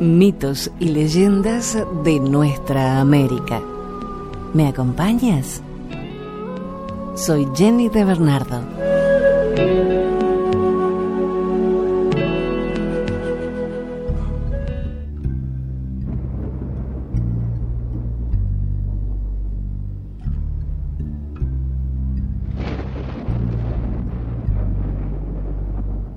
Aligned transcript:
mitos 0.00 0.70
y 0.80 0.86
leyendas 0.86 1.76
de 2.04 2.18
nuestra 2.20 3.00
América. 3.00 3.60
¿Me 4.54 4.66
acompañas? 4.66 5.62
Soy 7.14 7.46
Jenny 7.54 7.90
de 7.90 8.04
Bernardo. 8.04 8.62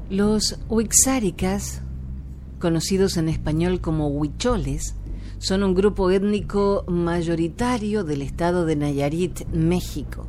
Los 0.10 0.58
Huixáricas 0.70 1.82
conocidos 2.64 3.18
en 3.18 3.28
español 3.28 3.82
como 3.82 4.08
huicholes, 4.08 4.96
son 5.38 5.64
un 5.64 5.74
grupo 5.74 6.10
étnico 6.12 6.86
mayoritario 6.88 8.06
del 8.06 8.22
estado 8.22 8.66
de 8.66 8.78
Nayarit, 8.78 9.46
México. 9.50 10.26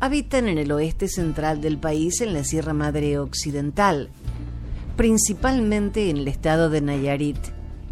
Habitan 0.00 0.48
en 0.48 0.56
el 0.56 0.72
oeste 0.72 1.08
central 1.08 1.60
del 1.60 1.76
país, 1.76 2.22
en 2.22 2.32
la 2.32 2.42
Sierra 2.42 2.72
Madre 2.72 3.18
Occidental, 3.18 4.08
principalmente 4.96 6.08
en 6.08 6.16
el 6.16 6.26
estado 6.26 6.70
de 6.70 6.80
Nayarit 6.80 7.36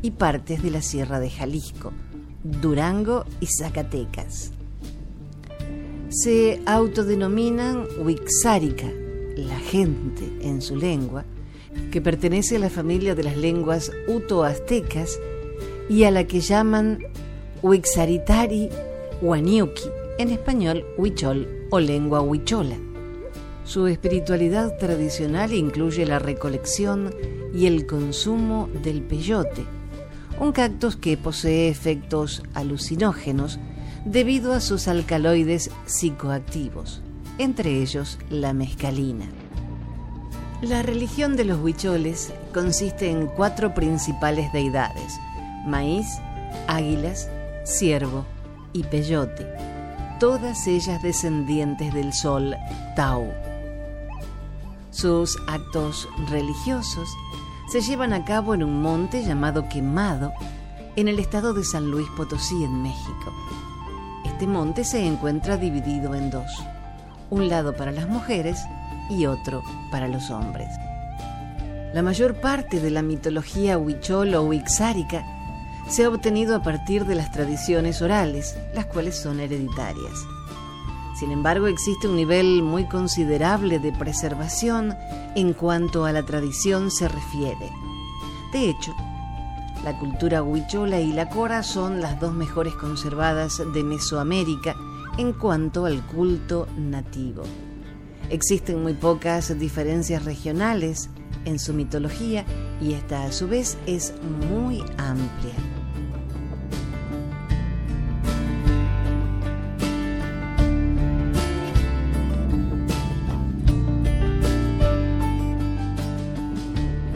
y 0.00 0.12
partes 0.12 0.62
de 0.62 0.70
la 0.70 0.80
Sierra 0.80 1.20
de 1.20 1.28
Jalisco, 1.28 1.92
Durango 2.42 3.26
y 3.40 3.46
Zacatecas. 3.60 4.52
Se 6.08 6.62
autodenominan 6.64 7.84
Huixárica, 8.00 8.90
la 9.36 9.58
gente 9.58 10.32
en 10.40 10.62
su 10.62 10.76
lengua, 10.76 11.26
que 11.90 12.00
pertenece 12.00 12.56
a 12.56 12.60
la 12.60 12.70
familia 12.70 13.14
de 13.14 13.24
las 13.24 13.36
lenguas 13.36 13.90
uto-aztecas 14.06 15.18
y 15.88 16.04
a 16.04 16.10
la 16.10 16.24
que 16.24 16.40
llaman 16.40 16.98
Huixaritari 17.62 18.68
Huaniuki, 19.22 19.84
en 20.18 20.30
español 20.30 20.84
huichol 20.96 21.48
o 21.70 21.80
lengua 21.80 22.20
huichola. 22.20 22.76
Su 23.64 23.86
espiritualidad 23.86 24.78
tradicional 24.78 25.52
incluye 25.52 26.06
la 26.06 26.18
recolección 26.18 27.14
y 27.54 27.66
el 27.66 27.86
consumo 27.86 28.68
del 28.82 29.02
peyote, 29.02 29.64
un 30.40 30.52
cactus 30.52 30.96
que 30.96 31.16
posee 31.16 31.68
efectos 31.68 32.42
alucinógenos 32.54 33.58
debido 34.04 34.52
a 34.52 34.60
sus 34.60 34.88
alcaloides 34.88 35.70
psicoactivos, 35.86 37.02
entre 37.38 37.82
ellos 37.82 38.18
la 38.30 38.52
mescalina. 38.52 39.26
La 40.62 40.82
religión 40.82 41.36
de 41.36 41.44
los 41.44 41.60
huicholes 41.60 42.34
consiste 42.52 43.08
en 43.08 43.28
cuatro 43.28 43.74
principales 43.74 44.52
deidades, 44.52 45.20
maíz, 45.64 46.18
águilas, 46.66 47.30
ciervo 47.64 48.24
y 48.72 48.82
peyote, 48.82 49.46
todas 50.18 50.66
ellas 50.66 51.00
descendientes 51.00 51.94
del 51.94 52.12
sol 52.12 52.56
Tau. 52.96 53.28
Sus 54.90 55.38
actos 55.46 56.08
religiosos 56.28 57.08
se 57.70 57.80
llevan 57.80 58.12
a 58.12 58.24
cabo 58.24 58.52
en 58.52 58.64
un 58.64 58.82
monte 58.82 59.22
llamado 59.22 59.68
Quemado, 59.68 60.32
en 60.96 61.06
el 61.06 61.20
estado 61.20 61.54
de 61.54 61.62
San 61.62 61.88
Luis 61.88 62.08
Potosí, 62.16 62.64
en 62.64 62.82
México. 62.82 63.32
Este 64.24 64.48
monte 64.48 64.82
se 64.82 65.06
encuentra 65.06 65.56
dividido 65.56 66.16
en 66.16 66.32
dos, 66.32 66.50
un 67.30 67.48
lado 67.48 67.76
para 67.76 67.92
las 67.92 68.08
mujeres 68.08 68.58
y 69.08 69.26
otro 69.26 69.62
para 69.90 70.08
los 70.08 70.30
hombres. 70.30 70.68
La 71.94 72.02
mayor 72.02 72.40
parte 72.40 72.80
de 72.80 72.90
la 72.90 73.02
mitología 73.02 73.78
huichol 73.78 74.34
o 74.34 74.42
huixárica 74.42 75.24
se 75.88 76.04
ha 76.04 76.08
obtenido 76.10 76.54
a 76.54 76.62
partir 76.62 77.06
de 77.06 77.14
las 77.14 77.32
tradiciones 77.32 78.02
orales, 78.02 78.56
las 78.74 78.86
cuales 78.86 79.16
son 79.16 79.40
hereditarias. 79.40 80.26
Sin 81.18 81.32
embargo, 81.32 81.66
existe 81.66 82.06
un 82.06 82.14
nivel 82.14 82.62
muy 82.62 82.86
considerable 82.86 83.78
de 83.78 83.92
preservación 83.92 84.96
en 85.34 85.52
cuanto 85.52 86.04
a 86.04 86.12
la 86.12 86.24
tradición 86.24 86.90
se 86.90 87.08
refiere. 87.08 87.72
De 88.52 88.68
hecho, 88.68 88.94
la 89.82 89.98
cultura 89.98 90.42
huichola 90.42 91.00
y 91.00 91.12
la 91.12 91.28
cora 91.28 91.62
son 91.62 92.00
las 92.00 92.20
dos 92.20 92.34
mejores 92.34 92.74
conservadas 92.74 93.62
de 93.72 93.82
Mesoamérica 93.82 94.76
en 95.16 95.32
cuanto 95.32 95.86
al 95.86 96.02
culto 96.06 96.68
nativo. 96.76 97.42
Existen 98.30 98.82
muy 98.82 98.92
pocas 98.92 99.58
diferencias 99.58 100.24
regionales 100.24 101.08
en 101.46 101.58
su 101.58 101.72
mitología 101.72 102.44
y 102.80 102.92
esta 102.92 103.24
a 103.24 103.32
su 103.32 103.48
vez 103.48 103.78
es 103.86 104.12
muy 104.50 104.80
amplia. 104.98 105.54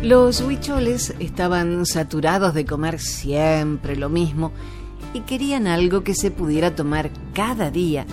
Los 0.03 0.41
huicholes 0.41 1.15
estaban 1.21 1.87
saturados 1.87 2.55
de 2.55 2.65
comer 2.65 2.99
siempre 2.99 3.97
lo 3.97 4.09
mismo 4.09 4.51
y 5.15 5.21
querían 5.21 5.67
algo 5.67 6.03
que 6.03 6.15
se 6.15 6.31
pudiera 6.31 6.75
tomar 6.75 7.11
cada 7.35 7.71
día, 7.71 8.07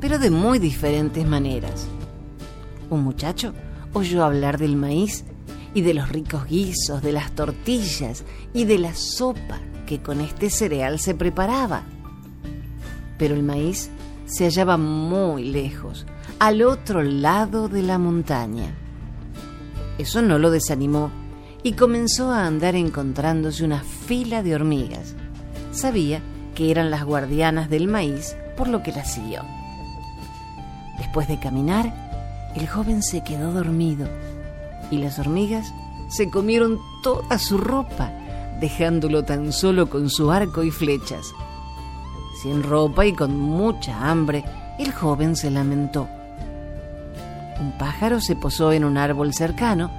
pero 0.00 0.18
de 0.18 0.30
muy 0.30 0.58
diferentes 0.58 1.26
maneras 1.26 1.88
un 2.90 3.02
muchacho 3.02 3.52
oyó 3.92 4.24
hablar 4.24 4.58
del 4.58 4.76
maíz 4.76 5.24
y 5.72 5.82
de 5.82 5.94
los 5.94 6.08
ricos 6.08 6.46
guisos, 6.46 7.02
de 7.02 7.12
las 7.12 7.32
tortillas 7.32 8.24
y 8.52 8.64
de 8.64 8.78
la 8.78 8.94
sopa 8.94 9.60
que 9.86 10.00
con 10.00 10.20
este 10.20 10.50
cereal 10.50 10.98
se 10.98 11.14
preparaba. 11.14 11.82
Pero 13.18 13.34
el 13.34 13.42
maíz 13.42 13.90
se 14.26 14.44
hallaba 14.44 14.76
muy 14.76 15.44
lejos, 15.44 16.06
al 16.38 16.62
otro 16.62 17.02
lado 17.02 17.68
de 17.68 17.82
la 17.82 17.98
montaña. 17.98 18.74
Eso 19.98 20.22
no 20.22 20.38
lo 20.38 20.50
desanimó 20.50 21.10
y 21.62 21.72
comenzó 21.72 22.30
a 22.30 22.46
andar 22.46 22.74
encontrándose 22.74 23.64
una 23.64 23.82
fila 23.82 24.42
de 24.42 24.54
hormigas. 24.54 25.14
Sabía 25.72 26.20
que 26.54 26.70
eran 26.70 26.90
las 26.90 27.04
guardianas 27.04 27.68
del 27.68 27.88
maíz, 27.88 28.36
por 28.56 28.68
lo 28.68 28.82
que 28.82 28.92
las 28.92 29.12
siguió. 29.12 29.42
Después 30.98 31.26
de 31.26 31.40
caminar, 31.40 32.03
el 32.54 32.68
joven 32.68 33.02
se 33.02 33.22
quedó 33.22 33.52
dormido 33.52 34.08
y 34.90 34.98
las 34.98 35.18
hormigas 35.18 35.72
se 36.08 36.30
comieron 36.30 36.78
toda 37.02 37.38
su 37.38 37.58
ropa, 37.58 38.12
dejándolo 38.60 39.24
tan 39.24 39.52
solo 39.52 39.90
con 39.90 40.10
su 40.10 40.30
arco 40.30 40.62
y 40.62 40.70
flechas. 40.70 41.32
Sin 42.42 42.62
ropa 42.62 43.06
y 43.06 43.12
con 43.12 43.38
mucha 43.38 44.08
hambre, 44.08 44.44
el 44.78 44.92
joven 44.92 45.34
se 45.34 45.50
lamentó. 45.50 46.08
Un 47.60 47.72
pájaro 47.78 48.20
se 48.20 48.36
posó 48.36 48.72
en 48.72 48.84
un 48.84 48.98
árbol 48.98 49.32
cercano 49.32 49.90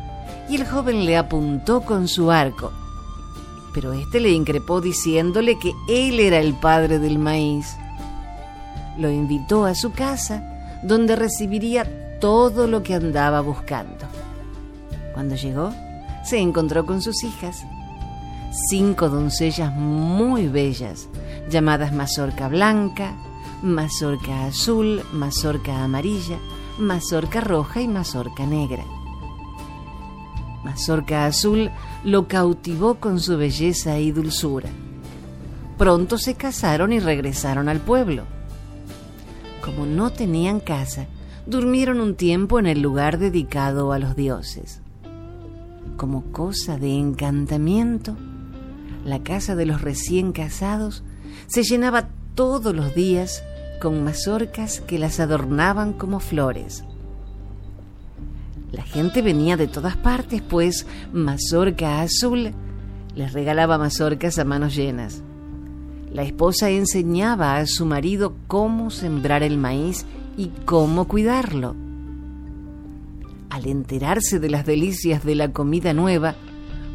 y 0.50 0.56
el 0.56 0.66
joven 0.68 1.06
le 1.06 1.18
apuntó 1.18 1.82
con 1.82 2.08
su 2.08 2.32
arco. 2.32 2.72
Pero 3.74 3.92
éste 3.94 4.20
le 4.20 4.32
increpó 4.32 4.80
diciéndole 4.80 5.58
que 5.60 5.74
él 5.90 6.20
era 6.20 6.40
el 6.40 6.54
padre 6.54 7.00
del 7.00 7.20
maíz. 7.20 7.76
Lo 8.98 9.10
invitó 9.10 9.66
a 9.66 9.76
su 9.76 9.92
casa, 9.92 10.44
donde 10.84 11.16
recibiría 11.16 11.86
todo 12.20 12.68
lo 12.68 12.84
que 12.84 12.96
andaba 12.96 13.42
buscando. 13.42 14.06
Cuando 15.14 15.36
llegó, 15.36 15.72
se 16.24 16.40
encontró 16.40 16.86
con 16.86 17.02
sus 17.02 17.24
hijas, 17.24 17.66
cinco 18.70 19.10
doncellas 19.10 19.74
muy 19.76 20.48
bellas, 20.48 21.08
llamadas 21.50 21.94
mazorca 21.94 22.48
blanca, 22.48 23.14
mazorca 23.62 24.46
azul, 24.46 25.04
mazorca 25.14 25.84
amarilla, 25.84 26.38
mazorca 26.78 27.42
roja 27.42 27.82
y 27.82 27.88
mazorca 27.88 28.46
negra. 28.46 28.84
Mazorca 30.64 31.26
azul 31.26 31.70
lo 32.04 32.28
cautivó 32.28 32.96
con 32.96 33.20
su 33.20 33.38
belleza 33.38 34.00
y 34.00 34.12
dulzura. 34.12 34.70
Pronto 35.78 36.18
se 36.18 36.36
casaron 36.36 36.92
y 36.92 37.00
regresaron 37.00 37.70
al 37.70 37.80
pueblo. 37.80 38.24
Como 39.64 39.86
no 39.86 40.12
tenían 40.12 40.60
casa, 40.60 41.06
durmieron 41.46 42.02
un 42.02 42.16
tiempo 42.16 42.60
en 42.60 42.66
el 42.66 42.82
lugar 42.82 43.18
dedicado 43.18 43.92
a 43.92 44.00
los 44.00 44.16
dioses. 44.16 44.82
Como 45.98 46.32
cosa 46.32 46.78
de 46.78 46.98
encantamiento, 46.98 48.16
la 49.06 49.24
casa 49.24 49.56
de 49.56 49.66
los 49.66 49.82
recién 49.82 50.32
casados 50.32 51.04
se 51.48 51.64
llenaba 51.64 52.10
todos 52.34 52.76
los 52.76 52.96
días 52.96 53.44
con 53.82 54.04
mazorcas 54.04 54.82
que 54.82 55.00
las 55.00 55.20
adornaban 55.20 55.94
como 55.94 56.20
flores. 56.20 56.84
La 58.72 58.84
gente 58.84 59.22
venía 59.22 59.58
de 59.58 59.68
todas 59.68 59.96
partes, 59.96 60.42
pues 60.42 60.86
Mazorca 61.14 62.02
Azul 62.02 62.54
les 63.16 63.32
regalaba 63.32 63.78
mazorcas 63.78 64.38
a 64.38 64.44
manos 64.44 64.76
llenas. 64.76 65.22
La 66.12 66.24
esposa 66.24 66.70
enseñaba 66.70 67.58
a 67.58 67.66
su 67.68 67.86
marido 67.86 68.34
cómo 68.48 68.90
sembrar 68.90 69.44
el 69.44 69.58
maíz 69.58 70.06
y 70.38 70.52
cómo 70.66 71.08
cuidarlo. 71.08 71.76
Al 73.50 73.68
enterarse 73.68 74.40
de 74.40 74.50
las 74.50 74.66
delicias 74.66 75.24
de 75.24 75.36
la 75.36 75.52
comida 75.52 75.94
nueva, 75.94 76.36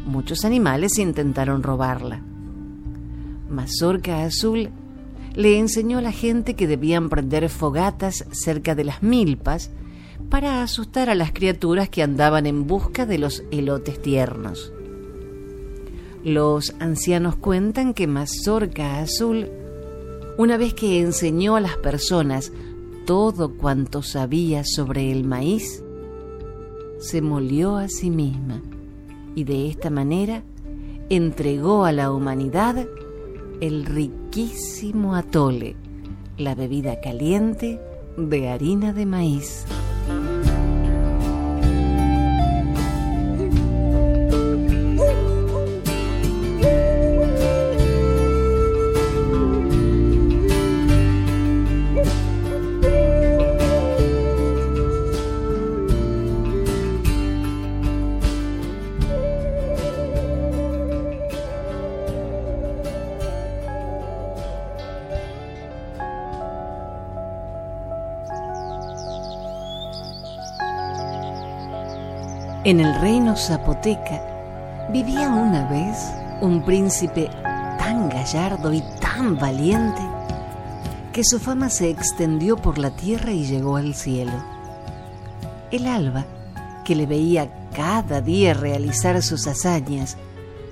muchos 0.05 0.45
animales 0.45 0.99
intentaron 0.99 1.63
robarla. 1.63 2.21
Mazorca 3.49 4.23
Azul 4.23 4.69
le 5.35 5.57
enseñó 5.57 5.97
a 5.97 6.01
la 6.01 6.11
gente 6.11 6.55
que 6.55 6.67
debían 6.67 7.09
prender 7.09 7.49
fogatas 7.49 8.25
cerca 8.31 8.75
de 8.75 8.83
las 8.83 9.01
milpas 9.01 9.71
para 10.29 10.61
asustar 10.63 11.09
a 11.09 11.15
las 11.15 11.31
criaturas 11.31 11.89
que 11.89 12.03
andaban 12.03 12.45
en 12.45 12.67
busca 12.67 13.05
de 13.05 13.17
los 13.17 13.43
elotes 13.51 14.01
tiernos. 14.01 14.71
Los 16.23 16.75
ancianos 16.79 17.35
cuentan 17.35 17.93
que 17.93 18.07
Mazorca 18.07 18.99
Azul, 18.99 19.49
una 20.37 20.57
vez 20.57 20.73
que 20.73 21.01
enseñó 21.01 21.55
a 21.55 21.61
las 21.61 21.77
personas 21.77 22.51
todo 23.11 23.57
cuanto 23.57 24.03
sabía 24.03 24.63
sobre 24.63 25.11
el 25.11 25.25
maíz, 25.25 25.83
se 26.97 27.21
molió 27.21 27.75
a 27.75 27.89
sí 27.89 28.09
misma 28.09 28.61
y 29.35 29.43
de 29.43 29.67
esta 29.67 29.89
manera 29.89 30.43
entregó 31.09 31.83
a 31.83 31.91
la 31.91 32.09
humanidad 32.13 32.87
el 33.59 33.85
riquísimo 33.85 35.13
atole, 35.13 35.75
la 36.37 36.55
bebida 36.55 37.01
caliente 37.01 37.81
de 38.15 38.47
harina 38.47 38.93
de 38.93 39.05
maíz. 39.05 39.65
En 72.71 72.79
el 72.79 72.95
reino 73.01 73.35
zapoteca 73.35 74.87
vivía 74.93 75.27
una 75.27 75.69
vez 75.69 75.97
un 76.39 76.63
príncipe 76.63 77.29
tan 77.77 78.07
gallardo 78.07 78.71
y 78.71 78.81
tan 79.01 79.37
valiente 79.37 80.01
que 81.11 81.25
su 81.25 81.37
fama 81.37 81.69
se 81.69 81.89
extendió 81.89 82.55
por 82.55 82.77
la 82.77 82.95
tierra 82.95 83.33
y 83.33 83.43
llegó 83.43 83.75
al 83.75 83.93
cielo. 83.93 84.31
El 85.69 85.85
alba, 85.85 86.25
que 86.85 86.95
le 86.95 87.05
veía 87.07 87.51
cada 87.75 88.21
día 88.21 88.53
realizar 88.53 89.21
sus 89.21 89.47
hazañas, 89.47 90.15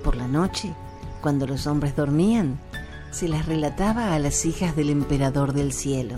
por 0.02 0.16
la 0.16 0.26
noche, 0.26 0.72
cuando 1.20 1.46
los 1.46 1.66
hombres 1.66 1.96
dormían, 1.96 2.58
se 3.10 3.28
las 3.28 3.44
relataba 3.44 4.14
a 4.14 4.18
las 4.18 4.46
hijas 4.46 4.74
del 4.74 4.88
emperador 4.88 5.52
del 5.52 5.74
cielo. 5.74 6.16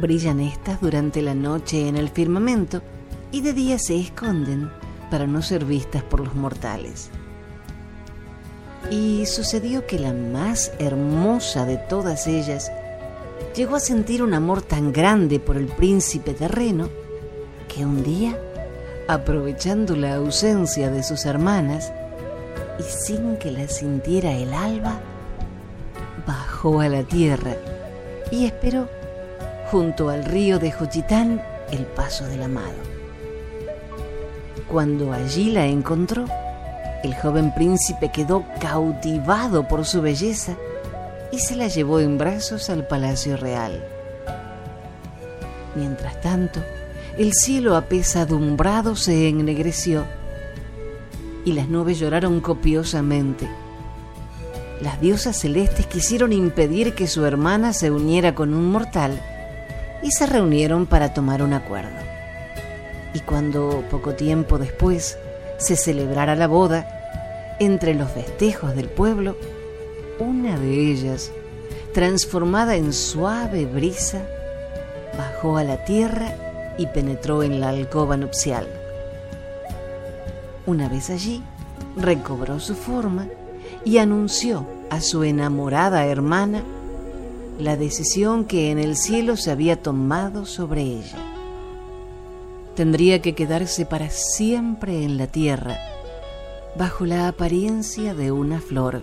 Brillan 0.00 0.38
estas 0.38 0.80
durante 0.80 1.22
la 1.22 1.34
noche 1.34 1.88
en 1.88 1.96
el 1.96 2.08
firmamento, 2.08 2.82
y 3.30 3.40
de 3.42 3.52
día 3.52 3.78
se 3.78 3.98
esconden 3.98 4.70
para 5.10 5.26
no 5.26 5.42
ser 5.42 5.64
vistas 5.64 6.02
por 6.02 6.20
los 6.20 6.34
mortales. 6.34 7.10
Y 8.90 9.26
sucedió 9.26 9.86
que 9.86 9.98
la 9.98 10.12
más 10.12 10.72
hermosa 10.78 11.64
de 11.64 11.76
todas 11.76 12.26
ellas 12.26 12.70
llegó 13.54 13.76
a 13.76 13.80
sentir 13.80 14.22
un 14.22 14.34
amor 14.34 14.62
tan 14.62 14.92
grande 14.92 15.40
por 15.40 15.56
el 15.56 15.66
príncipe 15.66 16.32
terreno 16.32 16.88
que 17.74 17.84
un 17.84 18.02
día, 18.02 18.38
aprovechando 19.08 19.94
la 19.96 20.14
ausencia 20.14 20.90
de 20.90 21.02
sus 21.02 21.26
hermanas 21.26 21.92
y 22.78 22.82
sin 22.82 23.36
que 23.36 23.50
la 23.50 23.68
sintiera 23.68 24.32
el 24.32 24.54
alba, 24.54 25.00
bajó 26.26 26.80
a 26.80 26.88
la 26.88 27.02
tierra 27.02 27.56
y 28.30 28.46
esperó 28.46 28.88
junto 29.70 30.08
al 30.08 30.24
río 30.24 30.58
de 30.58 30.72
Juchitán 30.72 31.42
el 31.70 31.84
paso 31.84 32.26
del 32.26 32.42
amado. 32.42 32.97
Cuando 34.70 35.14
allí 35.14 35.50
la 35.50 35.66
encontró, 35.66 36.26
el 37.02 37.14
joven 37.14 37.54
príncipe 37.54 38.10
quedó 38.10 38.44
cautivado 38.60 39.66
por 39.66 39.86
su 39.86 40.02
belleza 40.02 40.56
y 41.32 41.38
se 41.38 41.56
la 41.56 41.68
llevó 41.68 42.00
en 42.00 42.18
brazos 42.18 42.68
al 42.68 42.86
palacio 42.86 43.38
real. 43.38 43.82
Mientras 45.74 46.20
tanto, 46.20 46.60
el 47.16 47.32
cielo 47.32 47.76
apesadumbrado 47.76 48.94
se 48.94 49.28
ennegreció 49.28 50.04
y 51.46 51.52
las 51.52 51.68
nubes 51.68 51.98
lloraron 51.98 52.40
copiosamente. 52.40 53.48
Las 54.82 55.00
diosas 55.00 55.34
celestes 55.38 55.86
quisieron 55.86 56.30
impedir 56.32 56.94
que 56.94 57.06
su 57.06 57.24
hermana 57.24 57.72
se 57.72 57.90
uniera 57.90 58.34
con 58.34 58.52
un 58.52 58.70
mortal 58.70 59.18
y 60.02 60.10
se 60.10 60.26
reunieron 60.26 60.84
para 60.84 61.14
tomar 61.14 61.42
un 61.42 61.54
acuerdo 61.54 62.07
y 63.18 63.20
cuando 63.22 63.82
poco 63.90 64.14
tiempo 64.14 64.58
después 64.58 65.18
se 65.56 65.74
celebrara 65.74 66.36
la 66.36 66.46
boda, 66.46 67.56
entre 67.58 67.94
los 67.94 68.12
festejos 68.12 68.76
del 68.76 68.88
pueblo, 68.88 69.36
una 70.20 70.56
de 70.56 70.92
ellas, 70.92 71.32
transformada 71.92 72.76
en 72.76 72.92
suave 72.92 73.66
brisa, 73.66 74.22
bajó 75.16 75.56
a 75.56 75.64
la 75.64 75.84
tierra 75.84 76.32
y 76.78 76.86
penetró 76.86 77.42
en 77.42 77.58
la 77.58 77.70
alcoba 77.70 78.16
nupcial. 78.16 78.68
Una 80.66 80.88
vez 80.88 81.10
allí, 81.10 81.42
recobró 81.96 82.60
su 82.60 82.76
forma 82.76 83.26
y 83.84 83.98
anunció 83.98 84.64
a 84.90 85.00
su 85.00 85.24
enamorada 85.24 86.06
hermana 86.06 86.62
la 87.58 87.76
decisión 87.76 88.44
que 88.44 88.70
en 88.70 88.78
el 88.78 88.96
cielo 88.96 89.36
se 89.36 89.50
había 89.50 89.82
tomado 89.82 90.46
sobre 90.46 90.82
ella 90.82 91.37
tendría 92.78 93.20
que 93.20 93.34
quedarse 93.34 93.86
para 93.86 94.08
siempre 94.08 95.02
en 95.02 95.18
la 95.18 95.26
tierra, 95.26 95.80
bajo 96.76 97.06
la 97.06 97.26
apariencia 97.26 98.14
de 98.14 98.30
una 98.30 98.60
flor, 98.60 99.02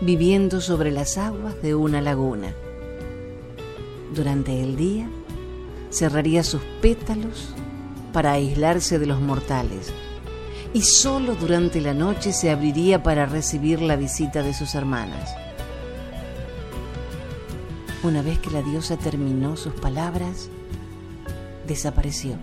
viviendo 0.00 0.62
sobre 0.62 0.90
las 0.90 1.18
aguas 1.18 1.60
de 1.60 1.74
una 1.74 2.00
laguna. 2.00 2.54
Durante 4.14 4.62
el 4.62 4.76
día 4.76 5.06
cerraría 5.90 6.44
sus 6.44 6.62
pétalos 6.80 7.50
para 8.14 8.32
aislarse 8.32 8.98
de 8.98 9.04
los 9.04 9.20
mortales 9.20 9.92
y 10.72 10.80
solo 10.80 11.34
durante 11.34 11.82
la 11.82 11.92
noche 11.92 12.32
se 12.32 12.50
abriría 12.50 13.02
para 13.02 13.26
recibir 13.26 13.82
la 13.82 13.96
visita 13.96 14.42
de 14.42 14.54
sus 14.54 14.74
hermanas. 14.74 15.28
Una 18.02 18.22
vez 18.22 18.38
que 18.38 18.48
la 18.48 18.62
diosa 18.62 18.96
terminó 18.96 19.58
sus 19.58 19.74
palabras, 19.74 20.48
desapareció. 21.68 22.36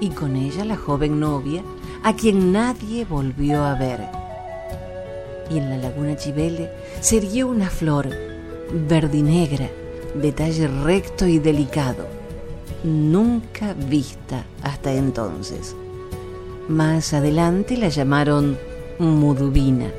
Y 0.00 0.10
con 0.10 0.36
ella 0.36 0.64
la 0.64 0.76
joven 0.76 1.18
novia, 1.18 1.62
a 2.04 2.14
quien 2.14 2.52
nadie 2.52 3.04
volvió 3.04 3.64
a 3.64 3.74
ver. 3.74 4.00
Y 5.50 5.58
en 5.58 5.70
la 5.70 5.78
laguna 5.78 6.16
Chivele 6.16 6.70
se 7.00 7.16
erguió 7.16 7.48
una 7.48 7.68
flor 7.68 8.08
verdinegra, 8.72 9.68
de 10.14 10.32
talle 10.32 10.68
recto 10.68 11.26
y 11.26 11.38
delicado, 11.38 12.06
nunca 12.82 13.74
vista 13.74 14.44
hasta 14.62 14.92
entonces. 14.92 15.74
Más 16.68 17.12
adelante 17.14 17.76
la 17.76 17.88
llamaron 17.88 18.58
Mudubina. 18.98 19.90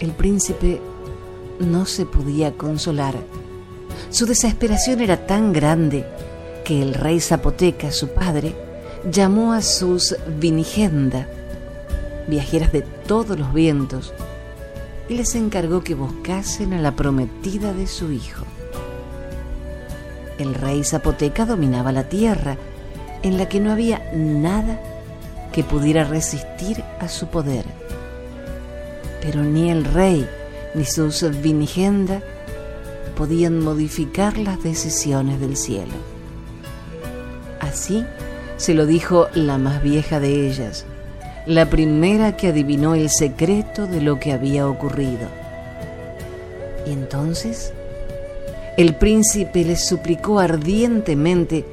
El 0.00 0.12
príncipe 0.12 0.80
no 1.60 1.86
se 1.86 2.04
podía 2.06 2.52
consolar. 2.52 3.14
Su 4.10 4.26
desesperación 4.26 5.00
era 5.00 5.26
tan 5.26 5.52
grande 5.52 6.04
que 6.64 6.82
el 6.82 6.94
rey 6.94 7.20
Zapoteca, 7.20 7.92
su 7.92 8.08
padre, 8.08 8.54
llamó 9.10 9.52
a 9.52 9.60
sus 9.60 10.16
vinigenda, 10.38 11.28
viajeras 12.26 12.72
de 12.72 12.82
todos 12.82 13.38
los 13.38 13.52
vientos, 13.52 14.12
y 15.08 15.14
les 15.14 15.34
encargó 15.34 15.84
que 15.84 15.94
buscasen 15.94 16.72
a 16.72 16.80
la 16.80 16.96
prometida 16.96 17.74
de 17.74 17.86
su 17.86 18.10
hijo. 18.10 18.44
El 20.38 20.54
rey 20.54 20.82
Zapoteca 20.82 21.44
dominaba 21.44 21.92
la 21.92 22.08
tierra, 22.08 22.56
en 23.22 23.38
la 23.38 23.48
que 23.48 23.60
no 23.60 23.70
había 23.70 24.10
nada 24.14 24.80
que 25.52 25.62
pudiera 25.62 26.04
resistir 26.04 26.82
a 26.98 27.08
su 27.08 27.28
poder. 27.28 27.64
Pero 29.20 29.42
ni 29.42 29.70
el 29.70 29.84
rey 29.84 30.28
ni 30.74 30.84
sus 30.84 31.22
vinigenda 31.40 32.22
podían 33.16 33.60
modificar 33.60 34.36
las 34.38 34.62
decisiones 34.62 35.40
del 35.40 35.56
cielo. 35.56 36.13
Así 37.74 38.06
se 38.56 38.72
lo 38.72 38.86
dijo 38.86 39.26
la 39.34 39.58
más 39.58 39.82
vieja 39.82 40.20
de 40.20 40.46
ellas, 40.46 40.86
la 41.44 41.68
primera 41.68 42.36
que 42.36 42.46
adivinó 42.46 42.94
el 42.94 43.10
secreto 43.10 43.88
de 43.88 44.00
lo 44.00 44.20
que 44.20 44.32
había 44.32 44.68
ocurrido. 44.68 45.26
Y 46.86 46.92
entonces 46.92 47.72
el 48.76 48.94
príncipe 48.94 49.64
le 49.64 49.74
suplicó 49.74 50.38
ardientemente 50.38 51.64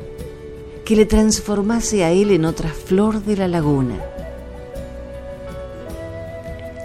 que 0.86 0.96
le 0.96 1.05
transformase 1.05 2.03
a 2.03 2.10
él 2.10 2.31
en 2.31 2.46
otra 2.46 2.70
flor 2.70 3.24
de 3.24 3.38
la 3.38 3.48
laguna, 3.48 4.00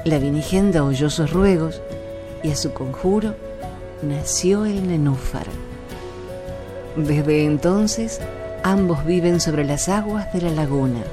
La 0.05 0.19
Vinigenda 0.19 0.85
oyó 0.85 1.09
sus 1.09 1.33
ruegos 1.33 1.81
y 2.43 2.51
a 2.51 2.55
su 2.55 2.75
conjuro 2.75 3.35
nació 4.03 4.67
el 4.67 4.87
nenúfar. 4.87 5.47
Desde 6.97 7.47
entonces, 7.47 8.21
ambos 8.71 9.05
viven 9.05 9.39
sobre 9.39 9.65
las 9.65 9.89
aguas 9.89 10.33
de 10.33 10.41
la 10.41 10.51
laguna. 10.51 11.05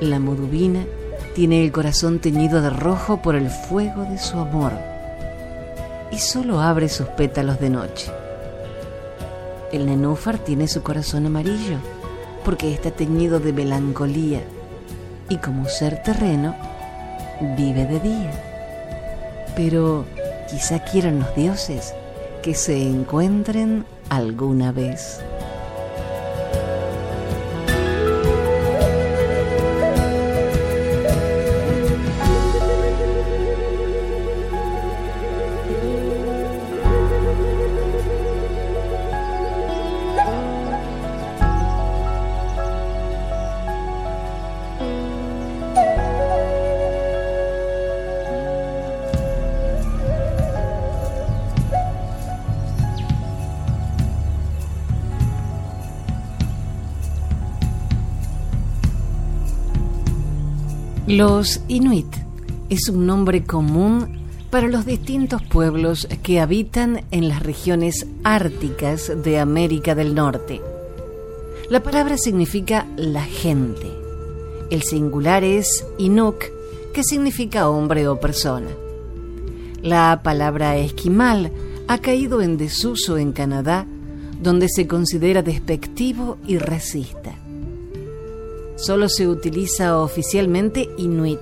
La 0.00 0.18
mudubina 0.18 0.84
tiene 1.36 1.64
el 1.64 1.70
corazón 1.70 2.18
teñido 2.18 2.60
de 2.60 2.70
rojo 2.70 3.22
por 3.22 3.36
el 3.36 3.48
fuego 3.48 4.02
de 4.02 4.18
su 4.18 4.36
amor 4.38 4.72
y 6.10 6.18
solo 6.18 6.60
abre 6.60 6.88
sus 6.88 7.06
pétalos 7.10 7.60
de 7.60 7.70
noche. 7.70 8.10
El 9.70 9.86
nenúfar 9.86 10.38
tiene 10.38 10.66
su 10.66 10.82
corazón 10.82 11.26
amarillo 11.26 11.78
porque 12.44 12.74
está 12.74 12.90
teñido 12.90 13.38
de 13.38 13.52
melancolía 13.52 14.40
y 15.28 15.36
como 15.36 15.68
ser 15.68 16.02
terreno 16.02 16.56
vive 17.56 17.86
de 17.86 18.00
día. 18.00 18.32
Pero 19.54 20.06
quizá 20.50 20.80
quieran 20.80 21.20
los 21.20 21.36
dioses 21.36 21.94
que 22.42 22.54
se 22.54 22.82
encuentren 22.82 23.84
alguna 24.10 24.72
vez. 24.72 25.20
Los 61.16 61.60
Inuit 61.68 62.12
es 62.70 62.88
un 62.88 63.06
nombre 63.06 63.44
común 63.44 64.18
para 64.50 64.66
los 64.66 64.84
distintos 64.84 65.44
pueblos 65.44 66.08
que 66.24 66.40
habitan 66.40 67.04
en 67.12 67.28
las 67.28 67.40
regiones 67.40 68.04
árticas 68.24 69.12
de 69.22 69.38
América 69.38 69.94
del 69.94 70.16
Norte. 70.16 70.60
La 71.70 71.84
palabra 71.84 72.18
significa 72.18 72.88
la 72.96 73.22
gente. 73.22 73.92
El 74.70 74.82
singular 74.82 75.44
es 75.44 75.86
Inuk, 75.98 76.46
que 76.92 77.04
significa 77.04 77.68
hombre 77.68 78.08
o 78.08 78.18
persona. 78.18 78.70
La 79.82 80.20
palabra 80.24 80.78
esquimal 80.78 81.52
ha 81.86 81.98
caído 81.98 82.42
en 82.42 82.56
desuso 82.56 83.18
en 83.18 83.30
Canadá, 83.30 83.86
donde 84.42 84.68
se 84.68 84.88
considera 84.88 85.42
despectivo 85.42 86.38
y 86.44 86.58
racista. 86.58 87.36
Solo 88.84 89.08
se 89.08 89.26
utiliza 89.26 89.98
oficialmente 89.98 90.90
Inuit. 90.98 91.40